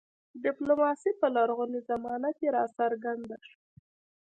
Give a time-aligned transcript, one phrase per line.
[0.43, 3.57] ډیپلوماسي په لرغونې زمانه کې راڅرګنده شوه